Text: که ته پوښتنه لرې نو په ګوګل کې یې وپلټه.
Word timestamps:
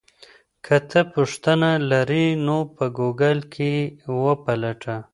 که 0.65 0.77
ته 0.89 1.01
پوښتنه 1.13 1.69
لرې 1.91 2.25
نو 2.45 2.57
په 2.75 2.85
ګوګل 2.97 3.39
کې 3.53 3.71
یې 3.81 4.17
وپلټه. 4.23 4.95